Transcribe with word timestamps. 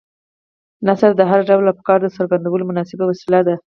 نثر 0.87 1.11
د 1.17 1.21
هر 1.31 1.39
ډول 1.49 1.65
افکارو 1.73 2.01
د 2.05 2.07
څرګندولو 2.17 2.63
مناسبه 2.69 3.03
وسیله 3.11 3.39
ده. 3.47 3.55